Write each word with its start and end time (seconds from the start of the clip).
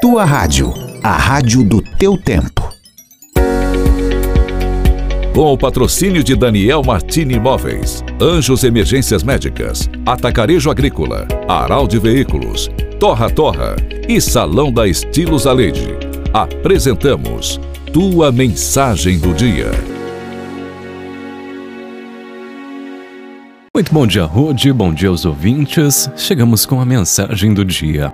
Tua 0.00 0.24
Rádio, 0.24 0.72
a 1.02 1.12
rádio 1.12 1.62
do 1.62 1.82
teu 1.82 2.16
tempo. 2.16 2.72
Com 5.34 5.52
o 5.52 5.58
patrocínio 5.58 6.24
de 6.24 6.34
Daniel 6.34 6.82
Martini 6.82 7.34
Imóveis, 7.34 8.02
Anjos 8.18 8.64
Emergências 8.64 9.22
Médicas, 9.22 9.90
Atacarejo 10.06 10.70
Agrícola, 10.70 11.28
Aral 11.46 11.86
de 11.86 11.98
Veículos, 11.98 12.70
Torra 12.98 13.28
Torra 13.28 13.76
e 14.08 14.18
Salão 14.22 14.72
da 14.72 14.88
Estilos 14.88 15.46
Aleide. 15.46 15.94
Apresentamos 16.32 17.60
Tua 17.92 18.32
Mensagem 18.32 19.18
do 19.18 19.34
Dia. 19.34 19.70
Muito 23.74 23.92
bom 23.92 24.06
dia, 24.06 24.24
Rude. 24.24 24.72
Bom 24.72 24.94
dia 24.94 25.10
aos 25.10 25.26
ouvintes. 25.26 26.10
Chegamos 26.16 26.64
com 26.64 26.80
a 26.80 26.86
mensagem 26.86 27.52
do 27.52 27.66
dia. 27.66 28.10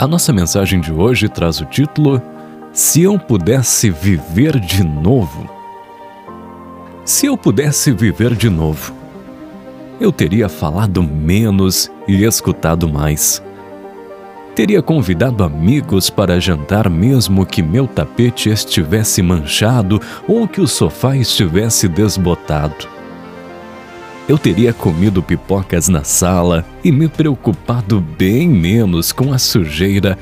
A 0.00 0.06
nossa 0.06 0.32
mensagem 0.32 0.80
de 0.80 0.90
hoje 0.90 1.28
traz 1.28 1.60
o 1.60 1.66
título 1.66 2.22
Se 2.72 3.02
eu 3.02 3.18
pudesse 3.18 3.90
viver 3.90 4.58
de 4.58 4.82
novo. 4.82 5.46
Se 7.04 7.26
eu 7.26 7.36
pudesse 7.36 7.92
viver 7.92 8.34
de 8.34 8.48
novo, 8.48 8.94
eu 10.00 10.10
teria 10.10 10.48
falado 10.48 11.02
menos 11.02 11.92
e 12.08 12.24
escutado 12.24 12.88
mais. 12.88 13.42
Teria 14.54 14.80
convidado 14.80 15.44
amigos 15.44 16.08
para 16.08 16.40
jantar 16.40 16.88
mesmo 16.88 17.44
que 17.44 17.62
meu 17.62 17.86
tapete 17.86 18.48
estivesse 18.48 19.20
manchado 19.20 20.00
ou 20.26 20.48
que 20.48 20.62
o 20.62 20.66
sofá 20.66 21.14
estivesse 21.14 21.86
desbotado. 21.86 22.99
Eu 24.30 24.38
teria 24.38 24.72
comido 24.72 25.20
pipocas 25.24 25.88
na 25.88 26.04
sala 26.04 26.64
e 26.84 26.92
me 26.92 27.08
preocupado 27.08 28.00
bem 28.00 28.48
menos 28.48 29.10
com 29.10 29.32
a 29.32 29.38
sujeira 29.40 30.16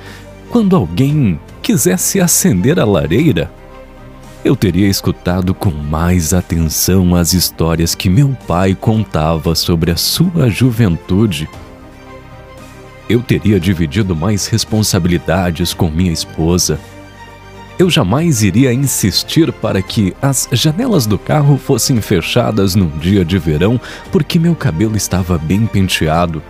quando 0.49 0.75
alguém 0.75 1.39
quisesse 1.61 2.19
acender 2.19 2.81
a 2.81 2.87
lareira. 2.87 3.53
Eu 4.43 4.57
teria 4.57 4.89
escutado 4.89 5.53
com 5.53 5.69
mais 5.69 6.33
atenção 6.33 7.15
as 7.15 7.35
histórias 7.35 7.95
que 7.95 8.09
meu 8.09 8.35
pai 8.47 8.75
contava 8.75 9.55
sobre 9.55 9.91
a 9.91 9.97
sua 9.99 10.49
juventude. 10.49 11.47
Eu 13.11 13.21
teria 13.21 13.61
dividido 13.61 14.17
mais 14.17 14.47
responsabilidades 14.47 15.75
com 15.75 15.91
minha 15.91 16.13
esposa 16.13 16.81
eu 17.79 17.89
jamais 17.89 18.43
iria 18.43 18.73
insistir 18.73 19.53
para 19.53 19.81
que 19.81 20.15
as 20.21 20.49
janelas 20.51 21.07
do 21.07 21.17
carro 21.17 21.57
fossem 21.57 22.01
fechadas 22.01 22.75
num 22.75 22.89
dia 22.99 23.25
de 23.25 23.39
verão 23.39 23.81
porque 24.11 24.39
meu 24.39 24.55
cabelo 24.57 24.97
estava 24.97 25.39
bem 25.39 25.65
penteado. 25.65 26.43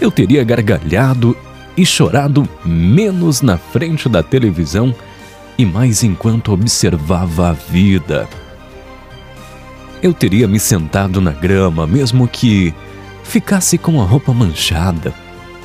Eu 0.00 0.10
teria 0.10 0.42
gargalhado 0.42 1.36
e 1.76 1.84
chorado 1.84 2.48
menos 2.64 3.42
na 3.42 3.58
frente 3.58 4.08
da 4.08 4.22
televisão 4.22 4.94
e 5.58 5.66
mais 5.66 6.02
enquanto 6.02 6.52
observava 6.52 7.50
a 7.50 7.52
vida. 7.52 8.28
Eu 10.02 10.12
teria 10.12 10.48
me 10.48 10.58
sentado 10.58 11.20
na 11.20 11.30
grama, 11.30 11.86
mesmo 11.86 12.26
que 12.26 12.74
ficasse 13.22 13.78
com 13.78 14.00
a 14.00 14.04
roupa 14.04 14.32
manchada. 14.32 15.14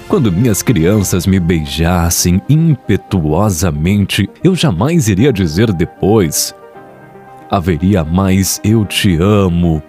Quando 0.08 0.32
minhas 0.32 0.64
crianças 0.64 1.28
me 1.28 1.38
beijassem 1.38 2.42
impetuosamente, 2.48 4.30
eu 4.42 4.56
jamais 4.56 5.10
iria 5.10 5.34
dizer 5.34 5.74
depois. 5.74 6.56
Haveria 7.52 8.06
mais 8.06 8.62
eu 8.64 8.86
te 8.86 9.18
amo. 9.18 9.84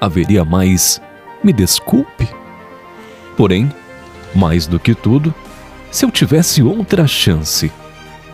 Haveria 0.00 0.44
mais 0.44 1.00
me 1.42 1.52
desculpe. 1.52 2.28
Porém, 3.36 3.70
mais 4.34 4.66
do 4.66 4.76
que 4.76 4.92
tudo, 4.92 5.32
se 5.88 6.04
eu 6.04 6.10
tivesse 6.10 6.60
outra 6.60 7.06
chance, 7.06 7.70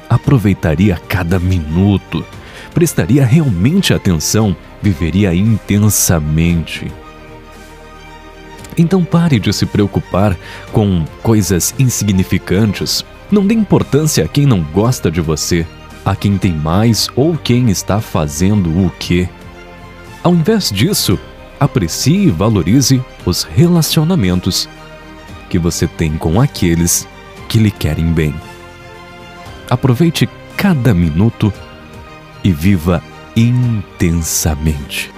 aproveitaria 0.09 0.99
cada 1.07 1.39
minuto, 1.39 2.25
prestaria 2.73 3.27
realmente 3.27 3.93
atenção, 3.93 4.57
viveria 4.81 5.35
intensamente 5.35 6.91
então 8.77 9.05
pare 9.05 9.39
de 9.39 9.53
se 9.53 9.67
preocupar 9.67 10.37
com 10.73 11.05
coisas 11.23 11.75
insignificantes. 11.79 13.05
Não 13.31 13.47
dê 13.47 13.55
importância 13.55 14.25
a 14.25 14.29
quem 14.29 14.47
não 14.47 14.63
gosta 14.63 15.11
de 15.11 15.21
você, 15.21 15.67
a 16.05 16.15
quem 16.15 16.37
tem 16.37 16.53
mais 16.53 17.09
ou 17.17 17.37
quem 17.37 17.71
está 17.71 18.01
fazendo 18.01 18.71
o 18.71 18.91
quê. 18.99 19.29
Ao 20.23 20.35
invés 20.35 20.71
disso, 20.71 21.19
aprecie 21.59 22.27
e 22.27 22.31
valorize 22.31 23.03
os 23.25 23.43
relacionamentos 23.43 24.69
que 25.49 25.59
você 25.59 25.87
tem 25.87 26.17
com 26.17 26.41
aqueles 26.41 27.07
que 27.49 27.59
lhe 27.59 27.71
querem 27.71 28.13
bem. 28.13 28.35
Aproveite 29.71 30.29
cada 30.57 30.93
minuto 30.93 31.53
e 32.43 32.53
viva 32.53 33.03
intensamente. 33.37 35.13